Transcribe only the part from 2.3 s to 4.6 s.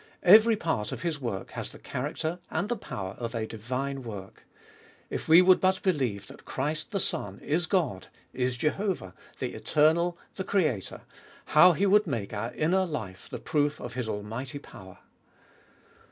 and the power of a divine work.